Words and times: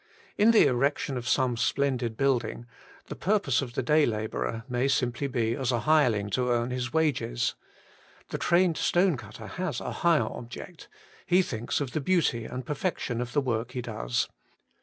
In 0.35 0.49
the 0.49 0.65
erection 0.65 1.15
of 1.15 1.27
some 1.29 1.55
splendid 1.55 2.17
building, 2.17 2.65
the 3.05 3.15
purpose 3.15 3.61
of 3.61 3.73
the 3.73 3.83
day 3.83 4.03
labourer 4.07 4.63
may 4.67 4.87
simply 4.87 5.27
be 5.27 5.53
as 5.55 5.71
a 5.71 5.81
hireling 5.81 6.31
to 6.31 6.49
earn 6.49 6.71
his 6.71 6.91
wages. 6.91 7.53
The 8.29 8.39
trained 8.39 8.77
stone 8.77 9.15
cutter 9.15 9.45
has 9.45 9.79
a 9.79 9.91
higher 10.01 10.23
object: 10.23 10.89
he 11.27 11.43
thinks 11.43 11.79
of 11.79 11.91
the 11.91 12.01
beauty 12.01 12.45
and 12.45 12.65
perfection 12.65 13.21
of 13.21 13.33
the 13.33 13.41
work 13.41 13.73
he 13.73 13.81
does. 13.83 14.27